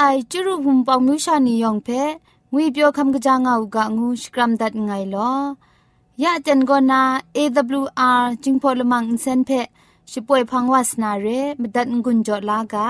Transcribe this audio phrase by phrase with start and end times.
[0.00, 1.88] ไอจุรุภุมปองมิวชานียองเพ
[2.52, 5.32] งุยเปียวคำกะจางเอากะงูสกรัมดัดไงลอ
[6.22, 7.02] ยะจันโกนา
[7.36, 9.50] AWR จิงพอลมังอินเซนเพ
[10.10, 11.26] ช่วยพังวาสนาเร
[11.60, 12.88] มดัดงุนจอลากา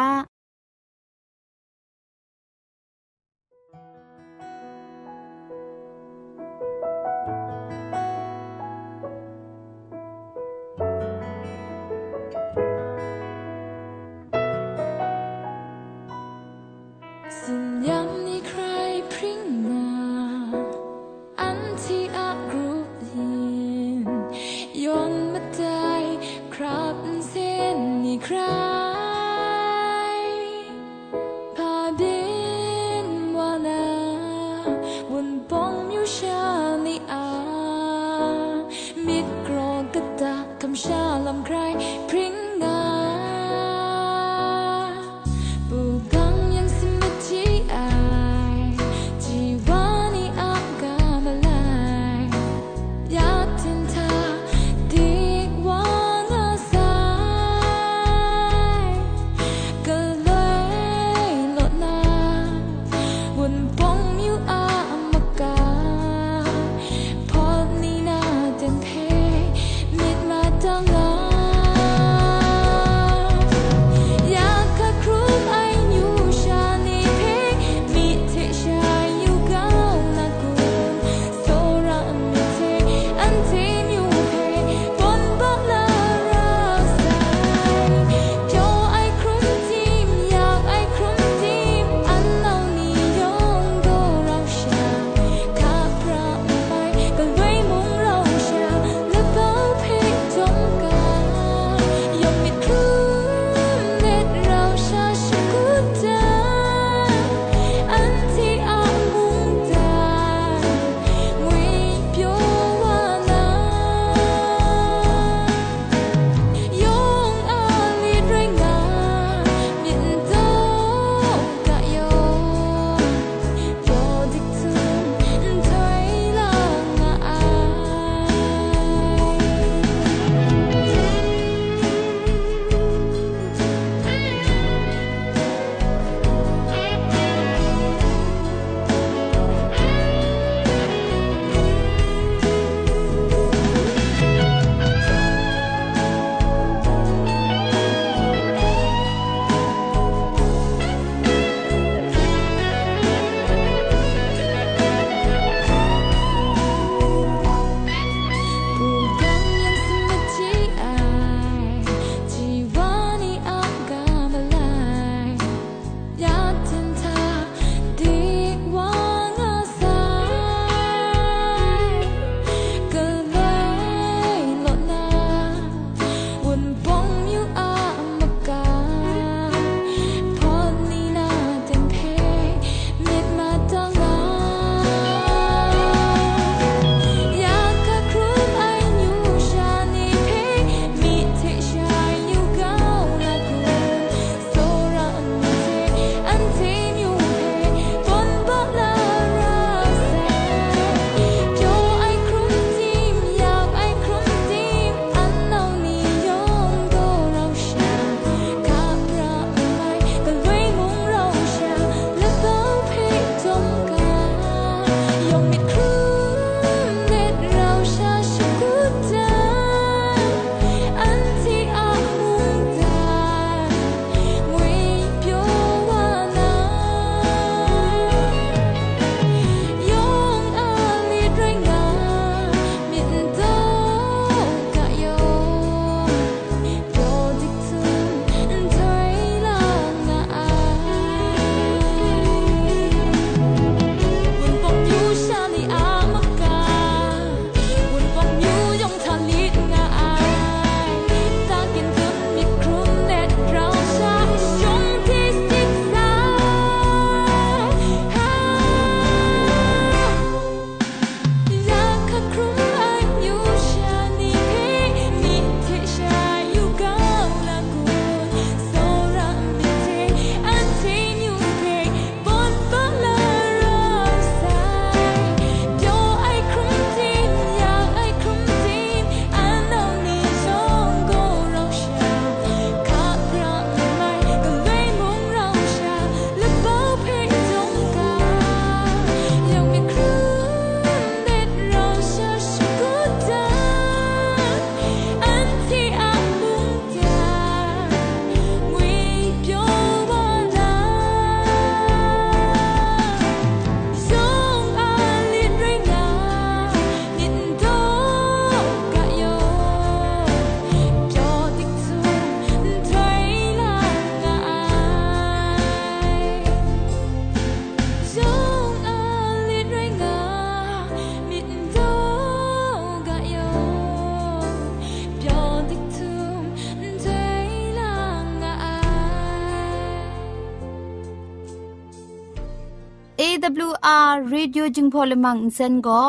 [333.39, 336.03] AWR Radio จึงพอลมังอินเซนก็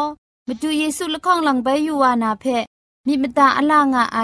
[0.48, 2.46] มาดูเยซูละข้องหลังใบยูวานาเพ
[3.06, 4.20] มีมตาอลางอไอ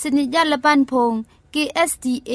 [0.00, 1.12] สนิยาละปันพง
[1.54, 2.32] KSDA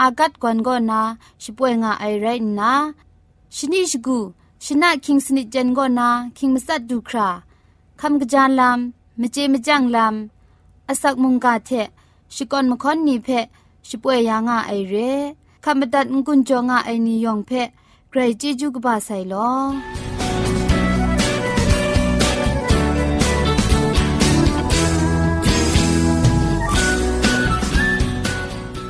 [0.00, 1.00] อากัดกวนก็นา
[1.42, 2.26] ช่วยงาไอไร
[2.58, 2.72] นะ
[3.56, 4.18] ชนิชกู
[4.64, 6.08] ชนะคิงสนิจเจนก็นา
[6.38, 7.28] คิงมัสัดดูครา
[8.00, 11.70] คำกระจานลำมเจมจังลำอสักมุงกาเท
[12.34, 13.28] ชิกอนมคอนนีเพ
[13.88, 14.94] ช่วยยางาไอเร
[15.64, 17.52] คำบัดงกุนจงาไอนิยองเพ
[18.12, 19.50] ใครจีจูกบาไซลอ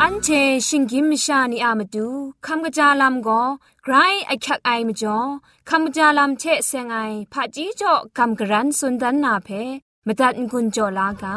[0.01, 0.29] อันเช
[0.67, 2.09] ชิงกิมชานีอามาดู
[2.47, 3.43] คำกระจาลำก็
[3.85, 3.95] ไกร
[4.27, 5.19] ไอคักไอมาจ่อ
[5.69, 6.97] คำกระจาลำเชเซงไอ
[7.33, 9.49] ผาจีจ่อคำกระรันสุนดันนาเพ
[10.07, 11.37] มตัดกุญจ่อลากา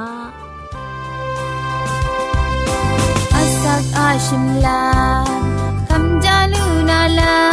[3.34, 4.82] อาสักอาชิมลา
[5.88, 7.53] คำจาลูนาลาม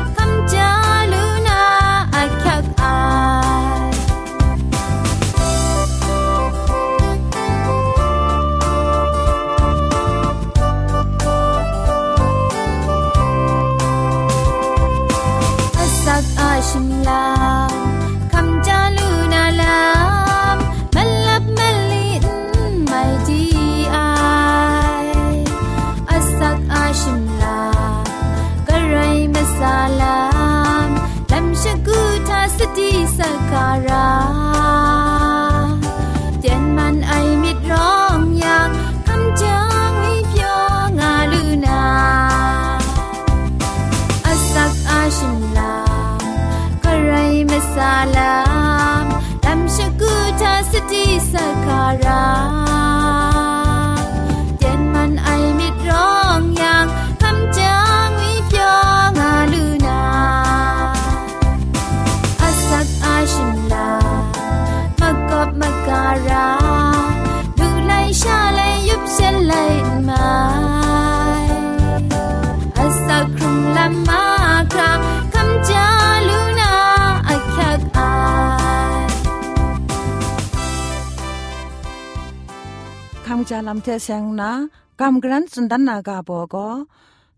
[83.50, 84.52] จาลำเทเซงนะ
[85.00, 86.68] กำกรันสุนดันนากาบอก็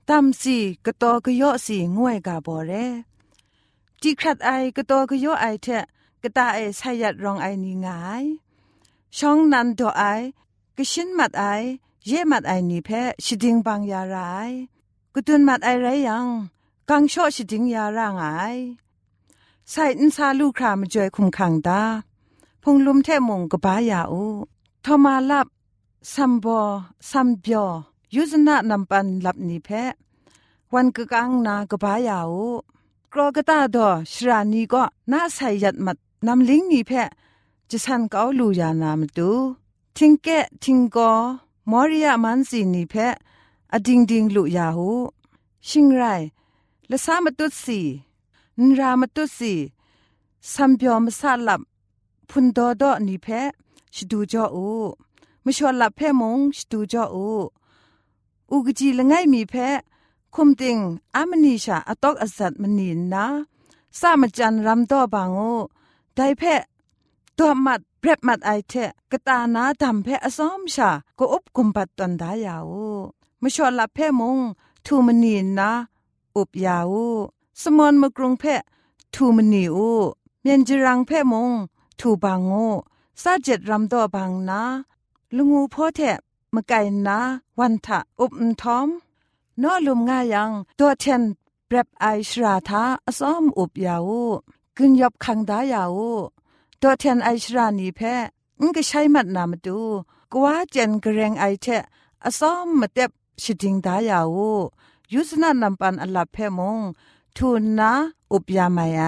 [0.09, 2.73] ตามสีกะตอกะยอสีงวยกาบอเร
[4.03, 5.67] จีครัดไอกะตอกะยอไอเท
[6.23, 8.25] กะตาไอไซยัดรองไอนีงาย
[9.17, 10.03] ช่องนันโดไอ
[10.77, 11.45] กะชินมัดไอ
[12.07, 12.91] เย่มัดไอนีเพ
[13.25, 14.17] ชิดิงบางยาไร
[15.15, 16.27] กะตุนมัดไอไรยัง
[16.89, 18.27] กังชอชิดิงยาร่างไอ
[19.71, 21.81] ใส่อินซาลูครามจวยคุมขังตา
[22.63, 24.25] พงลุมเทมงกะบายาอู
[24.85, 25.47] ทอมาลับ
[26.13, 26.61] สัมบอ
[27.11, 27.69] สัมเบียว
[28.15, 29.69] ยุซนะนำปันลับนิเพ
[30.73, 32.33] วันกะกังนากบายาว
[33.13, 35.97] กรอกตาดอชรานีก็น่าใส่ยัดมัด
[36.27, 36.93] นำลิงนิเพ
[37.71, 39.31] จะสันเกาลูยานามตู
[39.97, 41.11] ทิงเกะทิงกอ
[41.71, 42.95] มอริยามันสีนิเพ
[43.73, 44.91] อดิงดิงลุยาหู
[45.69, 46.03] ชิงไร
[46.91, 47.81] ละสามตุสี
[48.61, 49.55] นรามตุสี
[50.53, 51.61] สัมเบียวมสาลับ
[52.29, 53.27] พุนดอดอนิเพ
[53.95, 54.69] ชดูจออู
[55.49, 57.29] มชวนหลับแพ่มงชดูจออู
[58.51, 59.69] อูกจีละไงมีแพ้
[60.35, 60.79] คุมติง
[61.15, 63.27] อามนีชาอตอกอสัตมนีนนะ
[64.01, 65.41] สามจันรำต่อบางโอ
[66.15, 66.55] ได้แพ้
[67.39, 68.73] ตัวมัดเปรบมัดไอเท
[69.11, 72.73] กตานาดำแพ้อซ้อมชาก็อุบกุมปัดตันดายาว
[73.43, 74.39] มชวนหลับแพ่มง
[74.87, 75.71] ทูมนีนนะ
[76.37, 76.95] อุบยาว
[77.63, 78.57] สมอนมกรุงแพ้
[79.15, 79.91] ทูมนีอู
[80.43, 81.51] เมียนจรังแพ่มง
[82.01, 82.69] ทูบางโง่
[83.23, 84.63] ซาเจ็ดรำตัวบางนา
[85.37, 86.19] ลุงูพ่อแทะ
[86.55, 87.19] มะไก่นา
[87.59, 88.89] วันทะอุบอุทอม
[89.63, 91.23] นอลุมง่ายังตัวเทน
[91.67, 94.11] เปรบไอชราทาอซ้อมอุบยาว
[94.77, 96.01] กึนยบคังดายาว
[96.81, 98.15] ตัวเทนไอชรานีแพ้
[98.61, 99.81] งก็ใช้มัดนามาดู
[100.33, 101.83] กว่าเจนกระเรงไอเทะ
[102.25, 103.11] อซ้อมมาเต็บ
[103.43, 104.39] ชิดิงดายาว
[105.13, 106.79] ยุสนานำปันอลับแพมง
[107.37, 107.93] ทูนนะ
[108.33, 109.03] อุบยาไม่ไอ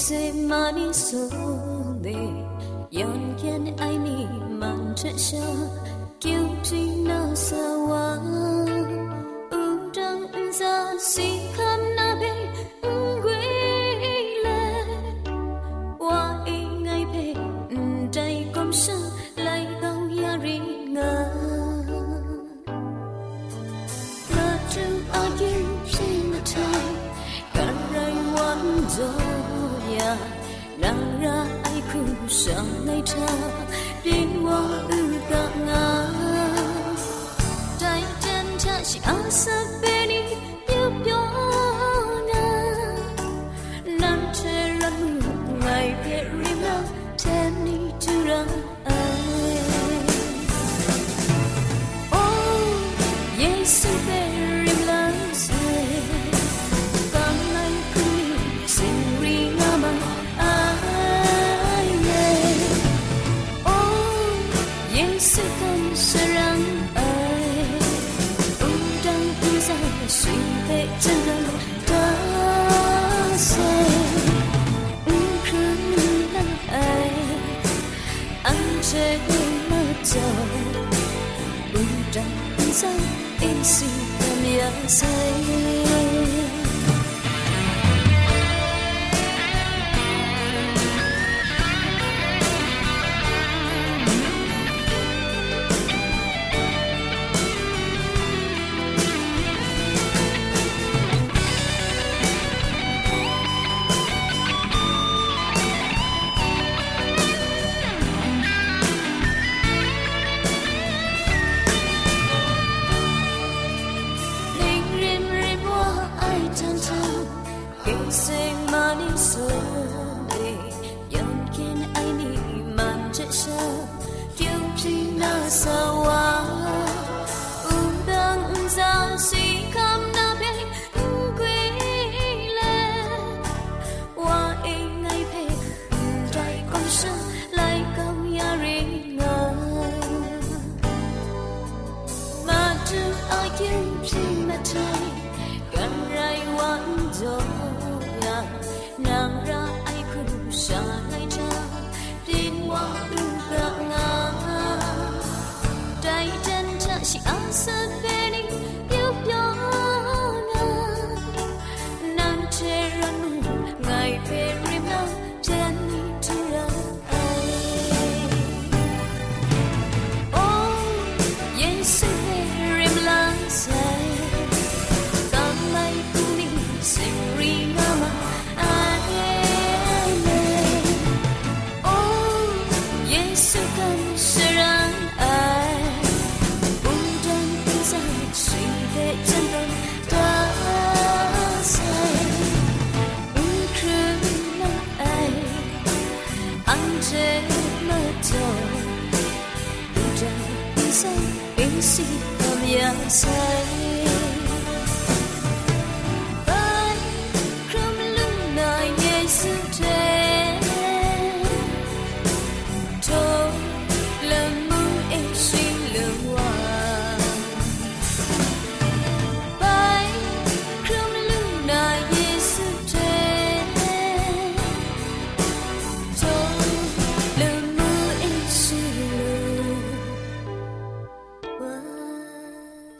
[0.00, 1.28] 岁妈咪苏
[2.02, 2.14] 贝
[2.90, 4.24] ，yon kian ai mi
[4.58, 5.46] man chân sha,
[6.20, 7.56] kêu chi na sa
[7.88, 8.16] wa,
[9.50, 11.59] u đăng un ra si khá.
[84.90, 85.89] Kam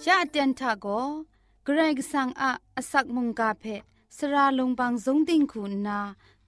[0.06, 0.86] ยะเตียนทาโก
[1.64, 3.64] เกรกสังอะอสักมุงกาเพ
[4.16, 6.00] สราลงบางสงติงคุณนา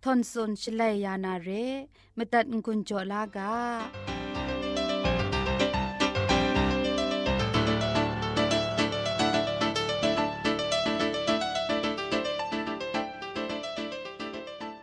[0.02, 1.48] ทอนซนชลัยยานาเร
[2.16, 3.54] มตัดกุญจลากา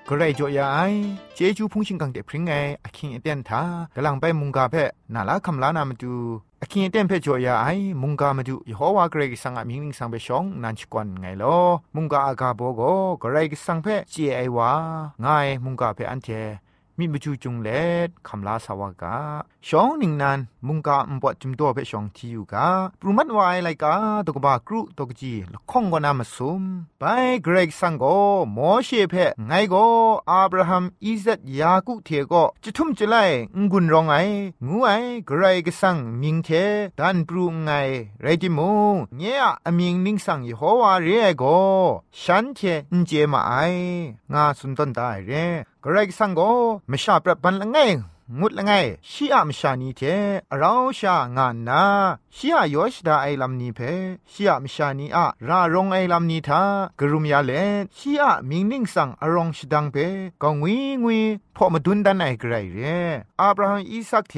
[0.07, 0.77] ก็ไรจ่อยาไอ
[1.33, 2.51] เจจูพุงชิงกังเดพริงไง
[2.83, 3.61] อคิงเตียนทา
[3.95, 4.75] กำลังไปมุงกาเพ
[5.13, 6.13] นาลาคำลานามาดู
[6.63, 14.71] အခင်အတန့်ဖက်ကျော်ရအိုင်မုန်ကာမဒုယေဟောဝါဂရိတ်ဆန်ကမြင်းင်းဆောင်ပဲရှောင်းနန်ချကွန်ငိုင်လောမုန်ကာအကာဘောကိုဂရိတ်ဆန်ဖက်ကြည်အိုင်ဝါ
[15.23, 16.47] ငိုင်မုန်ကာဖက်အန်တဲ့
[16.99, 17.69] รกสังเพเจไอวาไงมุงกาเพอันเทมิมจูจุงเล
[18.07, 19.17] ดคำลาสาวากา
[19.67, 22.67] ชองนิงนันมุงกาอุปจุมตัวเพชองที่อยู่กา
[22.99, 23.93] ปรุมัดวายไลกา
[24.25, 26.63] ตกบากรุตกจีละข้องก็นามาซุม
[26.99, 27.03] ไป
[27.43, 28.05] เกรกสังโก
[28.53, 29.15] โมเชเพ
[29.47, 29.75] ไงโก
[30.29, 33.15] อับราฮัมอิซัดยากุเทโกจะทุ่มจะไล
[33.57, 34.13] งกุนรองไง
[34.67, 34.89] งูไอ
[35.25, 36.49] เกรกสังมิงเท
[36.99, 37.71] ดันปรุงไง
[38.21, 38.71] ไรจิมู
[39.17, 41.43] เนี่ยอมิงนิงสังยโฮวาเรโก
[42.21, 42.59] ฉันเท
[42.93, 43.53] นเจมาไอ
[44.33, 45.31] งาสุนตันได้เร
[45.83, 46.41] กระไรสังโก
[46.87, 47.77] ไม่ชาปรับบันละไง
[48.37, 48.71] งุดละไง
[49.09, 50.01] ชีอะมชานีเท
[50.57, 51.83] เราชางานนา
[52.35, 53.79] ชีอะยอชดาไอลัมนีเพ
[54.31, 56.63] ชีอะมชานีอะรารงไอลัมนีทา
[56.99, 57.51] กรุมยาเล
[57.97, 59.95] ชีอะมิงนิ่งสังอรองชดังเพ
[60.43, 61.19] กองวีงวี
[61.55, 62.79] พอมาดุนดันไอไกรเร
[63.41, 64.35] อับราฮัมอีสักเท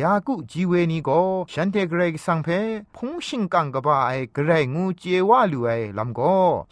[0.00, 1.10] ยากุจีเวนีโก
[1.52, 2.48] ฉันเทไกรสังเพ
[2.96, 6.20] พงชิงกังกบาไอไกรงูเจวาลูไอลำโก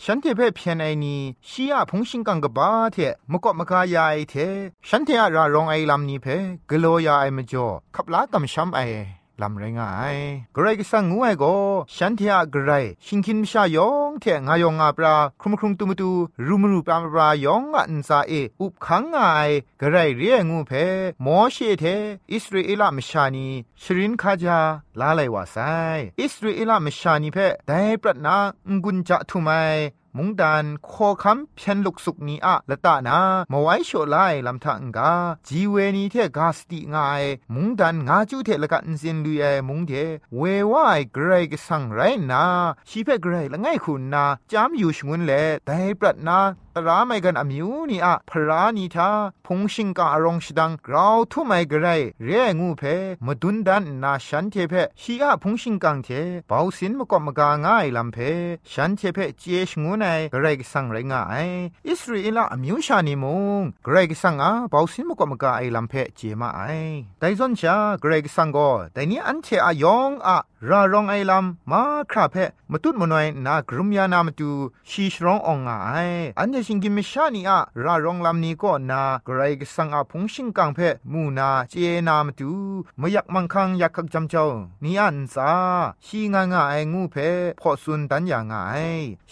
[0.05, 1.17] ฉันเทเพเพียนไอนี
[1.49, 2.97] ชีอะพงชิงกังกบาเท
[3.31, 4.35] มกอมกายาไอเท
[4.89, 6.27] ฉันเทอะรารองไอลัมนีเพ
[6.71, 8.81] กโลยาไอมจ่อขับลากำช้ำไอ
[9.43, 10.17] ลำไรงาย
[10.57, 11.55] กรกสังงวยก็
[11.97, 16.11] ฉันเทียกรายชิงคินมชายองเทงายองอาปราครุมครุมตุมตู
[16.47, 20.73] รุมรูปามปรายองอันซาเออุบขังงายกรายเรียงูเพ
[21.25, 21.85] มอเชเท
[22.33, 23.49] อิสราเอลมชานี
[23.83, 24.61] ชรินคาจา
[25.01, 25.57] ลาไลวาไซ
[26.21, 28.39] อิสราเอลมชานีเพได้ปรตนา
[28.73, 29.51] งกุญจะทุไม
[30.17, 33.19] มุงดานโคคำเพียนลุกสุกนี้อะละตานา
[33.53, 35.13] มาไว้โชไลลำทังกา
[35.49, 37.23] จีเวนีเทกาสติงาย
[37.55, 39.93] มุงดานงาจูเทละกันเซนลุยมุงเท
[40.37, 42.45] เววายเกรกสังไรนา
[42.89, 45.33] ชีเพเกรละไงคุณนาจามอยู่ชงุนเล
[45.67, 46.39] แต่ปรัดนา
[46.87, 49.11] ราไม่กันอมิวนี่อะพรานีทา
[49.47, 51.89] พงชิงกาอรองชดังกราวทุไม่กระไร
[52.25, 52.83] เรียงูเพ
[53.27, 56.09] มดุนดันนาฉันเทเพชีอะพงชิงกังเท
[56.49, 58.19] เบาสินมกอมกาง่ายลำเพ
[58.73, 61.49] ฉันเทเพเจชงูไนกระไรกสังไรง่าย
[61.89, 63.25] อิสราเอลอมิวชานิม
[63.61, 66.61] งกระไรกสังอาเบาสินมกอมกาไอลำเพเจมาไอ
[67.19, 70.37] แต่ซอนชากระไรกสังก็แต่นี้อันเทอายองอะ
[70.69, 72.37] รารองไอลำมาคราเพ
[72.71, 74.51] มาตุดมโนยนากรุมยานามตู
[74.91, 75.93] ชีชรององไอ
[76.39, 80.79] อันเชิงกิมชานีอะรารองลำนี้ก็นากรกสังอาพงชิงกังเพ
[81.13, 81.75] มูนาเจ
[82.09, 82.51] นามตู
[83.01, 84.47] มยักมังคังยักขักจำเจ้า
[84.85, 85.53] นี่อันซา
[86.07, 87.17] ชีงางาไองูเพ
[87.61, 88.75] พอสุนดันย่างไอ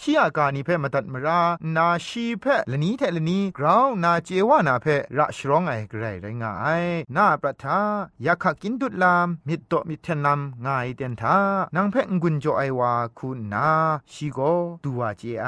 [0.01, 1.41] ชีอาการนี้เพมาตัดมรา
[1.75, 4.85] นาชีเพละนี้แทละนี้กราวนาเจวานาเพ
[5.17, 6.67] ระชรองไอไกรไรงาไอ
[7.15, 7.79] นาประทา
[8.25, 11.37] ยักขักกินดุดลามมิดโตมิเทนลำงายเตียนทา
[11.75, 13.67] นางเพงกุนโจไอวาคุณนา
[14.13, 14.39] ชีโก
[14.83, 15.47] ตัวเจไอ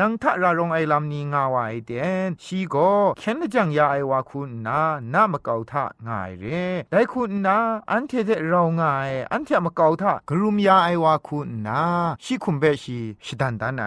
[0.00, 2.76] นางทะรารองไอลำนี้งาวาไอเตียนชีโก
[3.18, 4.80] เข็นจังยาไอวาคุณนา
[5.12, 6.44] นามะเกาทะง่ายเร
[6.90, 7.58] ได้คุณนา
[7.90, 11.80] อันเทเทเราง่าย อันเทมะเกาทะกรุมยาไอวาคุณนา
[12.24, 13.84] ชีคุมเบชีชิดันดานไอ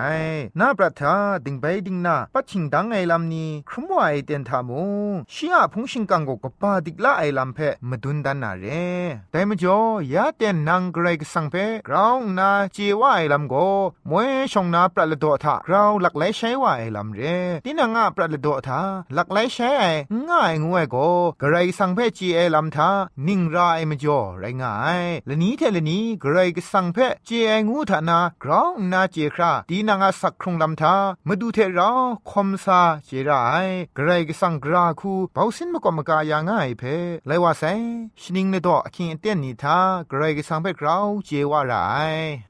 [0.60, 1.14] นาปรัทา
[1.46, 4.84] ดิงไปดิงนาปัจฉิงดังไอลำนี้ครุมวาไอเตียนทามุ
[5.34, 7.60] ชีอาพงชิงกังกกปาดิกละไอลำเพ
[7.90, 8.66] มาดุนดันนาเร
[9.32, 9.80] แต่มจ่อ
[10.14, 11.56] ยาเตนนางเกรกสังเพ
[11.88, 13.56] กราวนาเจวาไอลำโก
[14.10, 17.24] มวยชงนาปรัลโดทากราวหลักไหลใช้วาไอลำเร
[17.66, 18.82] ตินางาปรัลโดทา
[19.14, 19.74] หลักไหลใช้
[20.30, 20.96] ง่ายงวยโก
[21.42, 22.90] กระไรสังเพจีเอลำทา
[23.28, 30.96] นิ่งรายมจ่อไรง่ายละนี้เทละนี้กระไรก็สังเพจีเองูทานากราวนาเจคราตีนางาสักครุงลำทา
[31.28, 31.90] มาดูเทรา
[32.30, 36.84] คมซาเจรายกระไรก็สังกราคูเบาสินมากอมกายาง่ายเพ
[37.28, 37.64] ไลว่าไซ
[38.22, 39.78] ชนิงเลดออคิงเตียนนีทา
[40.10, 41.74] กระไรก็สังเพกราวเจว่าไร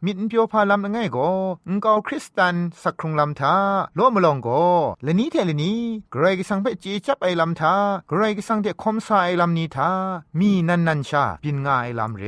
[0.06, 1.18] มิดเปียวพาลำง่ายโก
[1.70, 3.56] งกาคริสตันสักครุงลำทา
[3.96, 5.80] โลมลองโกละนี้เทละนี้
[6.13, 7.76] กระไรก็สังเพจีจับไอลำทา
[8.10, 9.91] กรก็สังเดคอมซาไอลำนี้ทา
[10.39, 12.24] มีนันนันชาบินงายลำเร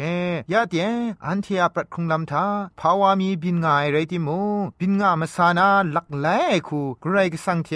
[0.51, 0.87] ยาเดีย
[1.25, 2.45] อันเทียปรัดคงลำทา
[2.79, 4.39] ภาวามีบินงายไรติมู
[4.79, 6.27] บินงามาสานาลักแล
[6.67, 7.69] คูกรก็สังเท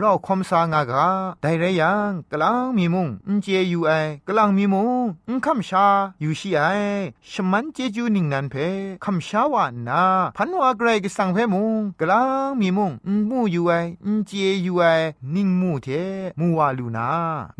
[0.00, 1.08] รอคอมซางากา
[1.40, 3.92] ไดเรยังกลางมีมุงอุเจยูไอ
[4.28, 5.86] กลางมีมุงอุคำชา
[6.20, 6.60] อยู่ชีไอ
[7.30, 8.54] ชมันเจจูนิงนันเพ
[9.04, 10.02] คำชาวานา
[10.36, 13.72] พันวากรก็สังเพมุงกลางมีมุงอุมูอยู่ไอ
[14.06, 14.32] อุเจ
[14.66, 14.82] ยูไอ
[15.34, 15.88] นิงมูเท
[16.38, 17.08] มูวาลูนา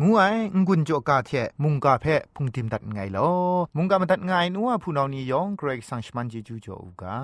[0.01, 0.21] งูไอ
[0.67, 1.31] งุนจอกาเท
[1.63, 3.29] มุงกาเพพุงติมตัดไงลอ
[3.75, 7.17] มุงกามาตัดไงนัวผู้นานียองเกรกสังชมันเจจูจออูกา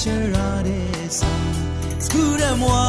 [0.00, 1.32] ချရတဲ့ဆာ
[2.04, 2.86] စကူရမွာ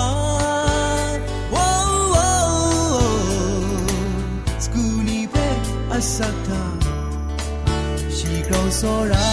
[1.53, 5.47] ဝိုးဝိုးစကူနီပဲ
[5.91, 6.17] အစ
[6.47, 6.63] တာ
[8.15, 9.29] ရှိကောင်းစောရာ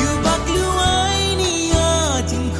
[0.00, 1.88] You back you ai ni ya
[2.30, 2.52] jing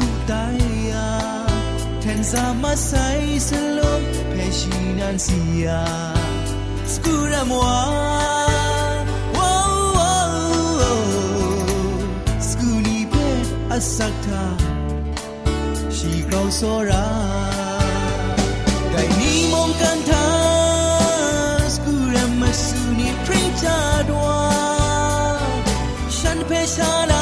[13.74, 14.44] အစက်တာ
[15.96, 17.06] ရှိကောင်းစောရာ
[18.92, 20.26] ဒိုင်နီမုန်ကန်တာ
[21.72, 23.78] စကူရမဆူနီပရင်ချာ
[24.10, 24.40] ဒွာ
[26.16, 27.12] ရှန်ဖေရှာလ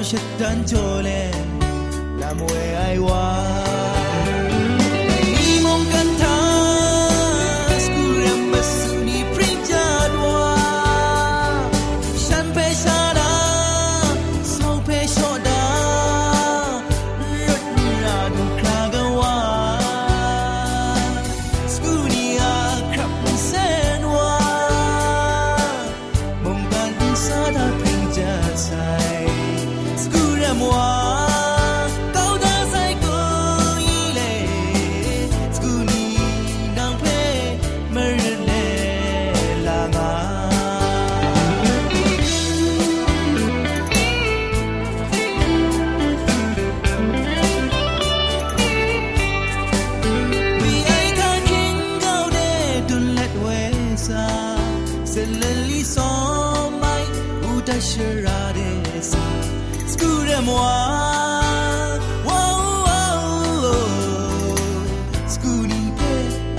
[0.00, 1.60] مشت انجولين
[2.20, 3.71] لام وي ايوان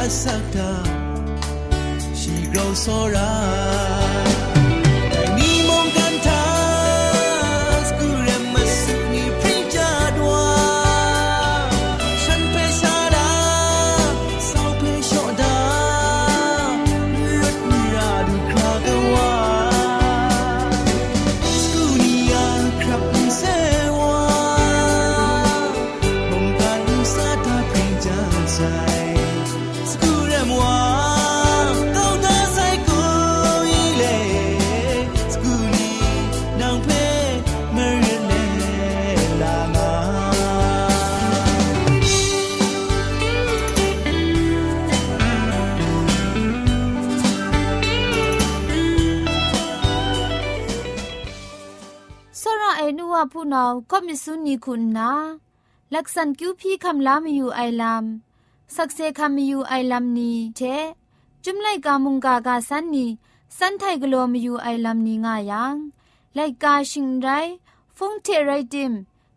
[0.06, 0.72] အဆက်တာ
[2.20, 3.93] She grows so right
[53.92, 55.12] ก็มิสุนีคุณนา
[55.94, 58.04] ลักษันคิวพี่คำลามอยู่ไอลัม
[58.76, 60.62] สักเซคำอยู่ไอลัมนี้เท
[61.44, 63.06] จุมไลกามุงกากาสันนี
[63.58, 65.76] สันไทกลัวมอยู่ไอลัมนี้ง่ายัง
[66.36, 67.28] ไลกาชิงไร
[67.98, 68.94] ฟงเทไรดิม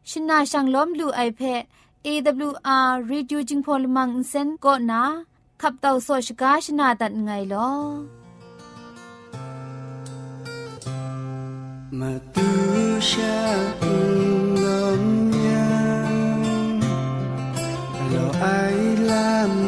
[0.08, 1.62] ชินาชังล้อมลูไอเพะ
[2.06, 5.02] AWR Reducing Polymer Insen ก็นา
[5.60, 8.15] ขับเต่าโซชกาชนาตัดไงลอ
[11.98, 13.56] mà tư xa
[14.54, 16.12] ngâm nhau,
[18.12, 19.65] lo ai làm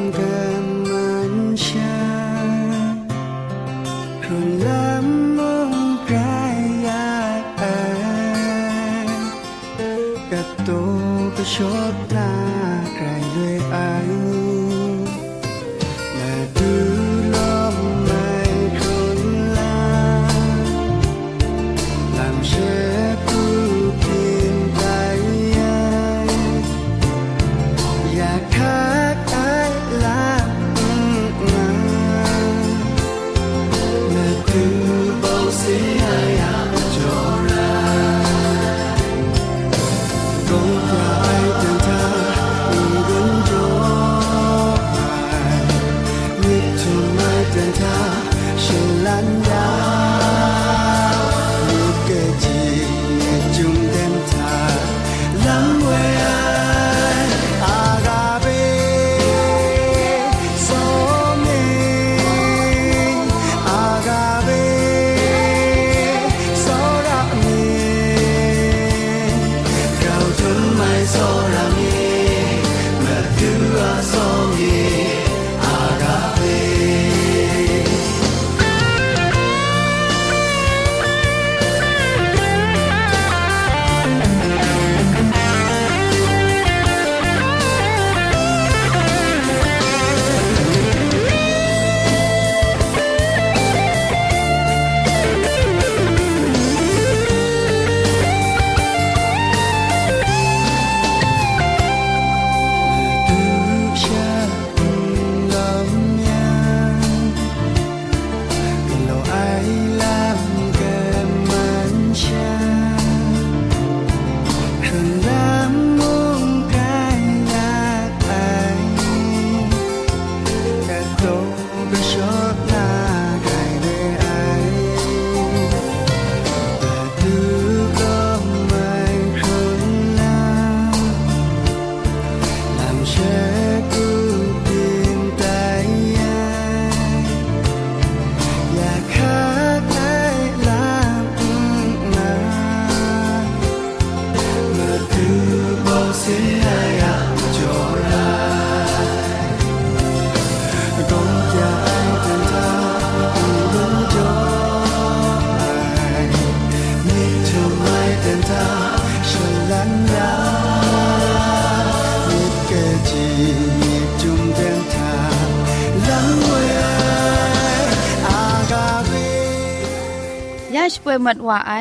[171.03, 171.73] ป่วยมัดว่าไอ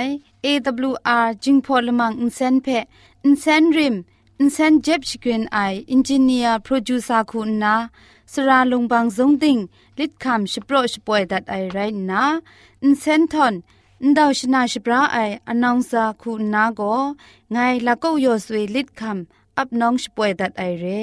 [0.45, 2.67] AWR จิงพอลมังอินเซนเพ
[3.25, 3.95] อินเซนริม
[4.41, 5.59] อินเซนเจ็บชกรีนไอ
[5.93, 7.75] อินจิเนียร์โปรดิวซาคุณนา
[8.33, 9.59] สราลงบางซงติง
[9.99, 11.79] ลิดคำชโปรชป่วยดัดไอไร
[12.11, 12.25] นะ
[12.83, 13.55] อินเซนทอน
[14.05, 17.01] န်ဒေါရှနာရှပရာအိုင်အနောင်စာခုနာကို
[17.55, 19.21] ငိုင်လကောက်ယောဆွေလစ်ခမ်
[19.59, 21.03] အပ်နောင်ရှပွဲဒတ်အိုင်ရဲ